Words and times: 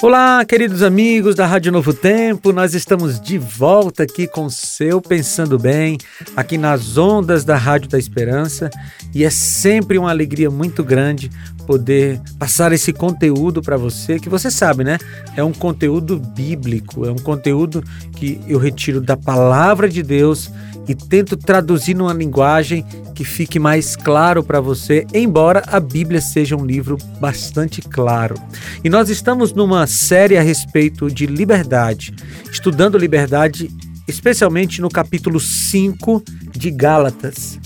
Olá, 0.00 0.44
queridos 0.44 0.84
amigos 0.84 1.34
da 1.34 1.44
Rádio 1.44 1.72
Novo 1.72 1.92
Tempo, 1.92 2.52
nós 2.52 2.72
estamos 2.72 3.20
de 3.20 3.36
volta 3.36 4.04
aqui 4.04 4.28
com 4.28 4.44
o 4.44 4.50
seu 4.50 5.00
Pensando 5.00 5.58
Bem, 5.58 5.98
aqui 6.36 6.56
nas 6.56 6.96
ondas 6.96 7.44
da 7.44 7.56
Rádio 7.56 7.88
da 7.88 7.98
Esperança, 7.98 8.70
e 9.12 9.24
é 9.24 9.30
sempre 9.30 9.98
uma 9.98 10.10
alegria 10.10 10.48
muito 10.50 10.84
grande 10.84 11.28
poder 11.66 12.20
passar 12.38 12.72
esse 12.72 12.92
conteúdo 12.92 13.60
para 13.60 13.76
você, 13.76 14.20
que 14.20 14.28
você 14.28 14.52
sabe, 14.52 14.84
né? 14.84 14.98
É 15.36 15.42
um 15.42 15.52
conteúdo 15.52 16.16
bíblico, 16.16 17.04
é 17.04 17.10
um 17.10 17.18
conteúdo 17.18 17.82
que 18.12 18.40
eu 18.46 18.60
retiro 18.60 19.00
da 19.00 19.16
palavra 19.16 19.88
de 19.88 20.04
Deus 20.04 20.48
e 20.88 20.94
tento 20.94 21.36
traduzir 21.36 21.94
numa 21.94 22.14
linguagem 22.14 22.84
que 23.14 23.22
fique 23.22 23.58
mais 23.58 23.94
claro 23.94 24.42
para 24.42 24.60
você, 24.60 25.06
embora 25.12 25.62
a 25.66 25.78
Bíblia 25.78 26.20
seja 26.20 26.56
um 26.56 26.64
livro 26.64 26.96
bastante 27.20 27.82
claro. 27.82 28.34
E 28.82 28.88
nós 28.88 29.10
estamos 29.10 29.52
numa 29.52 29.86
série 29.86 30.38
a 30.38 30.42
respeito 30.42 31.10
de 31.10 31.26
liberdade, 31.26 32.14
estudando 32.50 32.96
liberdade, 32.96 33.70
especialmente 34.06 34.80
no 34.80 34.88
capítulo 34.88 35.38
5 35.38 36.22
de 36.52 36.70
Gálatas. 36.70 37.58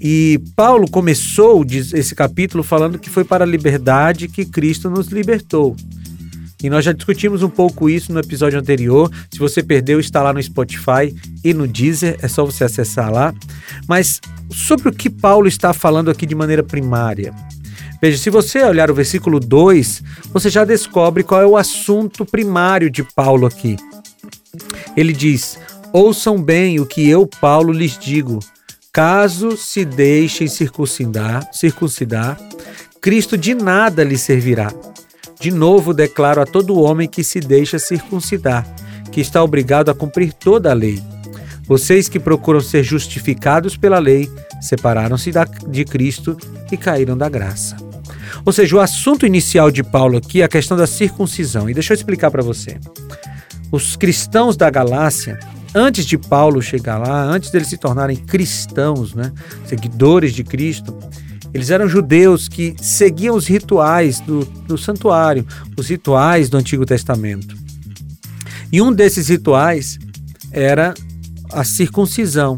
E 0.00 0.40
Paulo 0.54 0.88
começou 0.88 1.66
esse 1.68 2.14
capítulo 2.14 2.62
falando 2.62 2.98
que 2.98 3.10
foi 3.10 3.24
para 3.24 3.44
a 3.44 3.46
liberdade 3.46 4.28
que 4.28 4.44
Cristo 4.44 4.88
nos 4.88 5.08
libertou. 5.08 5.76
E 6.62 6.68
nós 6.68 6.84
já 6.84 6.92
discutimos 6.92 7.42
um 7.42 7.48
pouco 7.48 7.88
isso 7.88 8.12
no 8.12 8.18
episódio 8.18 8.58
anterior. 8.58 9.10
Se 9.30 9.38
você 9.38 9.62
perdeu, 9.62 10.00
está 10.00 10.22
lá 10.22 10.32
no 10.32 10.42
Spotify 10.42 11.14
e 11.44 11.54
no 11.54 11.68
Deezer, 11.68 12.16
é 12.20 12.26
só 12.26 12.44
você 12.44 12.64
acessar 12.64 13.12
lá. 13.12 13.32
Mas 13.86 14.20
sobre 14.50 14.88
o 14.88 14.92
que 14.92 15.08
Paulo 15.08 15.46
está 15.46 15.72
falando 15.72 16.10
aqui 16.10 16.26
de 16.26 16.34
maneira 16.34 16.62
primária. 16.62 17.32
Veja, 18.00 18.18
se 18.18 18.30
você 18.30 18.62
olhar 18.62 18.90
o 18.90 18.94
versículo 18.94 19.40
2, 19.40 20.02
você 20.32 20.48
já 20.50 20.64
descobre 20.64 21.22
qual 21.22 21.42
é 21.42 21.46
o 21.46 21.56
assunto 21.56 22.24
primário 22.24 22.90
de 22.90 23.02
Paulo 23.02 23.46
aqui. 23.46 23.76
Ele 24.96 25.12
diz: 25.12 25.58
Ouçam 25.92 26.40
bem 26.40 26.80
o 26.80 26.86
que 26.86 27.08
eu, 27.08 27.26
Paulo, 27.26 27.72
lhes 27.72 27.98
digo. 27.98 28.40
Caso 28.92 29.56
se 29.56 29.84
deixem 29.84 30.48
circuncidar, 30.48 31.48
circuncidar, 31.52 32.38
Cristo 33.00 33.36
de 33.36 33.54
nada 33.54 34.02
lhe 34.02 34.18
servirá. 34.18 34.72
De 35.40 35.50
novo 35.50 35.94
declaro 35.94 36.40
a 36.40 36.46
todo 36.46 36.80
homem 36.80 37.08
que 37.08 37.22
se 37.22 37.38
deixa 37.38 37.78
circuncidar, 37.78 38.66
que 39.12 39.20
está 39.20 39.42
obrigado 39.42 39.88
a 39.88 39.94
cumprir 39.94 40.32
toda 40.32 40.70
a 40.70 40.74
lei. 40.74 41.00
Vocês 41.64 42.08
que 42.08 42.18
procuram 42.18 42.60
ser 42.60 42.82
justificados 42.82 43.76
pela 43.76 43.98
lei, 43.98 44.28
separaram-se 44.60 45.30
de 45.68 45.84
Cristo 45.84 46.36
e 46.72 46.76
caíram 46.76 47.16
da 47.16 47.28
graça. 47.28 47.76
Ou 48.44 48.52
seja, 48.52 48.76
o 48.76 48.80
assunto 48.80 49.26
inicial 49.26 49.70
de 49.70 49.82
Paulo 49.82 50.16
aqui 50.16 50.42
é 50.42 50.44
a 50.44 50.48
questão 50.48 50.76
da 50.76 50.86
circuncisão. 50.86 51.68
E 51.68 51.74
deixa 51.74 51.92
eu 51.92 51.96
explicar 51.96 52.30
para 52.30 52.42
você. 52.42 52.78
Os 53.70 53.96
cristãos 53.96 54.56
da 54.56 54.70
Galácia, 54.70 55.38
antes 55.74 56.06
de 56.06 56.16
Paulo 56.16 56.62
chegar 56.62 56.98
lá, 56.98 57.22
antes 57.22 57.50
deles 57.50 57.68
se 57.68 57.76
tornarem 57.76 58.16
cristãos, 58.16 59.14
né, 59.14 59.30
seguidores 59.66 60.32
de 60.32 60.42
Cristo, 60.42 60.96
eles 61.52 61.70
eram 61.70 61.88
judeus 61.88 62.48
que 62.48 62.74
seguiam 62.80 63.34
os 63.34 63.46
rituais 63.46 64.20
do, 64.20 64.44
do 64.66 64.76
santuário, 64.76 65.46
os 65.76 65.88
rituais 65.88 66.48
do 66.48 66.56
Antigo 66.56 66.84
Testamento. 66.84 67.56
E 68.72 68.82
um 68.82 68.92
desses 68.92 69.28
rituais 69.28 69.98
era 70.52 70.94
a 71.50 71.64
circuncisão. 71.64 72.56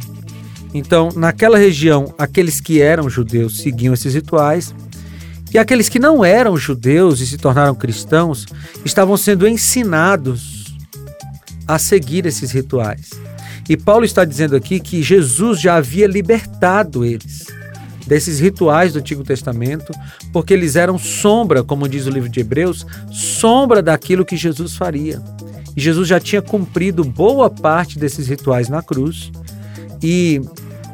Então, 0.75 1.11
naquela 1.15 1.59
região, 1.59 2.12
aqueles 2.19 2.61
que 2.61 2.81
eram 2.81 3.09
judeus 3.09 3.59
seguiam 3.59 3.95
esses 3.95 4.15
rituais, 4.15 4.75
e 5.53 5.59
aqueles 5.59 5.89
que 5.89 5.99
não 5.99 6.25
eram 6.25 6.56
judeus 6.56 7.21
e 7.21 7.27
se 7.27 7.37
tornaram 7.37 7.75
cristãos 7.75 8.47
estavam 8.84 9.17
sendo 9.17 9.49
ensinados 9.49 10.77
a 11.67 11.79
seguir 11.79 12.25
esses 12.25 12.53
rituais. 12.53 13.11
E 13.69 13.77
Paulo 13.77 14.05
está 14.05 14.25
dizendo 14.25 14.55
aqui 14.55 14.79
que 14.79 15.03
Jesus 15.03 15.61
já 15.61 15.77
havia 15.77 16.06
libertado 16.06 17.05
eles 17.05 17.47
desses 18.06 18.41
rituais 18.41 18.93
do 18.93 18.99
Antigo 18.99 19.22
Testamento, 19.25 19.93
porque 20.33 20.55
eles 20.55 20.77
eram 20.77 20.99
sombra, 20.99 21.62
como 21.62 21.88
diz 21.88 22.06
o 22.06 22.11
livro 22.11 22.28
de 22.28 22.41
Hebreus, 22.41 22.87
sombra 23.11 23.83
daquilo 23.83 24.25
que 24.25 24.37
Jesus 24.37 24.75
faria. 24.75 25.22
E 25.77 25.81
Jesus 25.81 26.09
já 26.09 26.19
tinha 26.19 26.43
cumprido 26.43 27.05
boa 27.05 27.49
parte 27.49 27.99
desses 27.99 28.28
rituais 28.28 28.69
na 28.69 28.83
cruz 28.83 29.31
e 30.03 30.41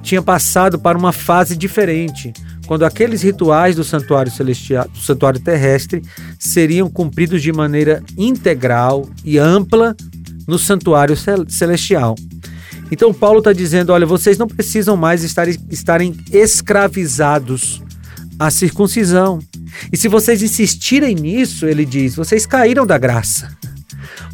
tinha 0.03 0.23
passado 0.23 0.79
para 0.79 0.97
uma 0.97 1.13
fase 1.13 1.57
diferente, 1.57 2.33
quando 2.67 2.85
aqueles 2.85 3.23
rituais 3.23 3.77
do 3.77 3.85
santuário 3.85 4.31
celestial, 4.31 4.87
do 4.89 4.99
santuário 4.99 5.41
terrestre, 5.41 6.03
seriam 6.39 6.89
cumpridos 6.91 7.43
de 7.43 7.53
maneira 7.53 8.03
integral 8.17 9.09
e 9.25 9.39
ampla 9.39 9.97
no 10.47 10.59
santuário 10.59 11.17
celestial. 11.49 12.15
Então 12.91 13.13
Paulo 13.13 13.39
está 13.39 13.53
dizendo: 13.53 13.93
olha, 13.93 14.07
vocês 14.07 14.39
não 14.39 14.47
precisam 14.47 14.97
mais 14.97 15.25
estar, 15.25 15.49
estarem 15.49 16.17
escravizados 16.33 17.83
à 18.39 18.51
circuncisão. 18.51 19.39
E 19.93 19.97
se 19.97 20.09
vocês 20.09 20.43
insistirem 20.43 21.15
nisso, 21.15 21.67
ele 21.67 21.85
diz, 21.85 22.15
vocês 22.15 22.47
caíram 22.47 22.87
da 22.87 22.97
graça. 22.97 23.57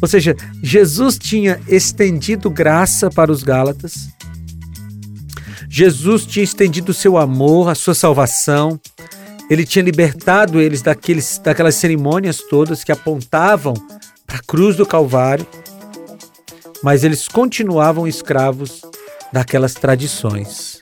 Ou 0.01 0.07
seja, 0.07 0.35
Jesus 0.61 1.17
tinha 1.17 1.59
estendido 1.67 2.49
graça 2.49 3.09
para 3.09 3.31
os 3.31 3.43
Gálatas. 3.43 4.09
Jesus 5.69 6.25
tinha 6.25 6.43
estendido 6.43 6.93
seu 6.93 7.17
amor, 7.17 7.69
a 7.69 7.75
sua 7.75 7.95
salvação. 7.95 8.79
Ele 9.49 9.65
tinha 9.65 9.83
libertado 9.83 10.61
eles 10.61 10.81
daqueles, 10.81 11.39
daquelas 11.43 11.75
cerimônias 11.75 12.39
todas 12.49 12.83
que 12.83 12.91
apontavam 12.91 13.73
para 14.25 14.37
a 14.37 14.43
cruz 14.45 14.75
do 14.75 14.85
Calvário 14.85 15.45
mas 16.83 17.03
eles 17.03 17.27
continuavam 17.27 18.07
escravos 18.07 18.81
daquelas 19.31 19.73
tradições. 19.73 20.79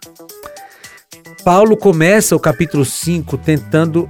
Paulo 1.46 1.78
começa 1.78 2.36
o 2.36 2.40
capítulo 2.40 2.84
5 2.84 3.38
tentando 3.38 4.10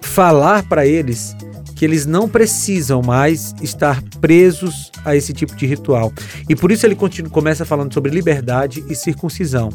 falar 0.00 0.64
para 0.64 0.86
eles 0.86 1.34
que 1.74 1.84
eles 1.84 2.04
não 2.06 2.28
precisam 2.28 3.00
mais 3.00 3.54
estar 3.62 4.02
presos 4.20 4.90
a 5.04 5.14
esse 5.14 5.32
tipo 5.32 5.54
de 5.54 5.64
ritual. 5.64 6.12
E 6.48 6.56
por 6.56 6.72
isso 6.72 6.84
ele 6.84 6.96
continua, 6.96 7.30
começa 7.30 7.64
falando 7.64 7.94
sobre 7.94 8.10
liberdade 8.10 8.84
e 8.88 8.96
circuncisão. 8.96 9.70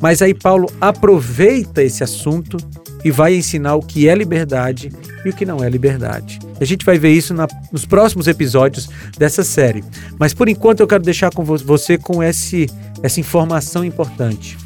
Mas 0.00 0.22
aí 0.22 0.32
Paulo 0.32 0.72
aproveita 0.80 1.82
esse 1.82 2.02
assunto 2.02 2.56
e 3.04 3.10
vai 3.10 3.34
ensinar 3.34 3.74
o 3.74 3.82
que 3.82 4.08
é 4.08 4.14
liberdade 4.14 4.92
e 5.24 5.30
o 5.30 5.32
que 5.32 5.44
não 5.44 5.62
é 5.62 5.68
liberdade. 5.68 6.38
A 6.60 6.64
gente 6.64 6.84
vai 6.84 6.98
ver 6.98 7.10
isso 7.10 7.34
na, 7.34 7.48
nos 7.72 7.84
próximos 7.84 8.26
episódios 8.28 8.88
dessa 9.18 9.42
série. 9.42 9.82
Mas 10.18 10.32
por 10.32 10.48
enquanto 10.48 10.80
eu 10.80 10.86
quero 10.86 11.02
deixar 11.02 11.32
com 11.32 11.44
você 11.44 11.98
com 11.98 12.22
esse, 12.22 12.68
essa 13.02 13.20
informação 13.20 13.84
importante. 13.84 14.56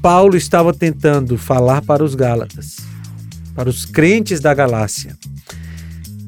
Paulo 0.00 0.36
estava 0.36 0.72
tentando 0.72 1.36
falar 1.36 1.82
para 1.82 2.04
os 2.04 2.14
Gálatas, 2.14 2.76
para 3.54 3.68
os 3.68 3.84
crentes 3.84 4.38
da 4.38 4.54
Galácia, 4.54 5.16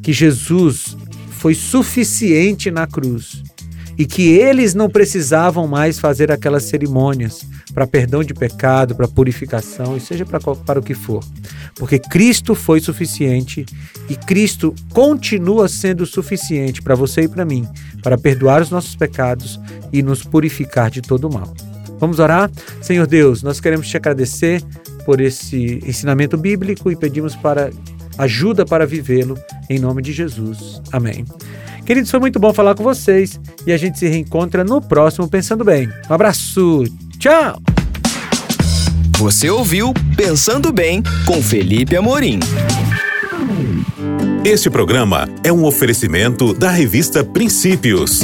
que 0.03 0.12
Jesus 0.12 0.97
foi 1.31 1.55
suficiente 1.55 2.70
na 2.70 2.87
cruz 2.87 3.43
e 3.97 4.05
que 4.06 4.28
eles 4.28 4.75
não 4.75 4.88
precisavam 4.88 5.66
mais 5.69 5.99
fazer 5.99 6.32
aquelas 6.32 6.64
cerimônias 6.64 7.44
para 7.73 7.87
perdão 7.87 8.23
de 8.23 8.35
pecado, 8.35 8.94
para 8.94 9.09
purificação, 9.09 9.97
e 9.97 10.00
seja 10.00 10.25
para, 10.25 10.79
o 10.79 10.82
que 10.82 10.94
for. 10.94 11.23
Porque 11.76 11.99
Cristo 11.99 12.55
foi 12.55 12.81
suficiente 12.81 13.65
e 14.09 14.17
Cristo 14.17 14.75
continua 14.91 15.69
sendo 15.69 16.06
suficiente 16.06 16.82
para 16.82 16.94
você 16.94 17.23
e 17.23 17.29
para 17.29 17.44
mim, 17.44 17.67
para 18.03 18.19
perdoar 18.19 18.62
os 18.62 18.70
nossos 18.70 18.97
pecados 18.97 19.61
e 19.93 20.03
nos 20.03 20.23
purificar 20.23 20.91
de 20.91 21.00
todo 21.00 21.31
mal. 21.31 21.53
Vamos 21.99 22.19
orar? 22.19 22.50
Senhor 22.81 23.06
Deus, 23.06 23.43
nós 23.43 23.61
queremos 23.61 23.88
te 23.88 23.97
agradecer 23.97 24.62
por 25.05 25.21
esse 25.21 25.81
ensinamento 25.87 26.37
bíblico 26.37 26.91
e 26.91 26.97
pedimos 26.97 27.35
para 27.35 27.71
ajuda 28.19 28.67
para 28.67 28.87
vivê-lo 28.87 29.38
em 29.71 29.79
nome 29.79 30.03
de 30.03 30.12
Jesus. 30.12 30.82
Amém. 30.93 31.25
Queridos, 31.87 32.11
foi 32.11 32.21
muito 32.21 32.38
bom 32.38 32.53
falar 32.53 32.75
com 32.75 32.82
vocês 32.82 33.41
e 33.67 33.73
a 33.73 33.76
gente 33.79 33.99
se 33.99 34.06
reencontra 34.06 34.62
no 34.62 34.81
próximo 34.82 35.26
Pensando 35.26 35.64
Bem. 35.64 35.88
Um 36.11 36.12
abraço, 36.12 36.85
tchau! 37.28 37.60
Você 39.19 39.50
ouviu 39.50 39.92
Pensando 40.16 40.72
Bem 40.72 41.02
com 41.26 41.42
Felipe 41.42 41.94
Amorim. 41.96 42.40
Este 44.44 44.70
programa 44.70 45.28
é 45.44 45.52
um 45.52 45.64
oferecimento 45.64 46.54
da 46.54 46.70
revista 46.70 47.25
Princípios. 47.25 48.20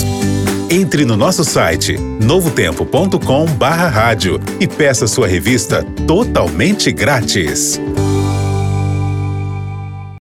Entre 0.71 1.05
no 1.05 1.17
nosso 1.17 1.43
site 1.45 1.99
novotempo.com/rádio 1.99 4.41
e 4.59 4.67
peça 4.67 5.07
sua 5.07 5.27
revista 5.27 5.85
totalmente 6.07 6.91
grátis. 6.91 7.79